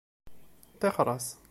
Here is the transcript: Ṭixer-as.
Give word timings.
Ṭixer-as. 0.81 1.25